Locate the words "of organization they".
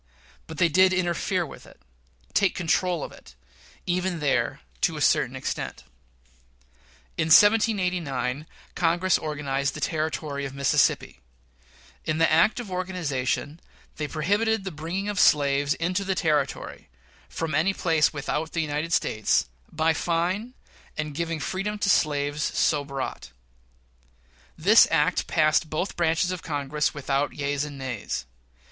12.59-14.07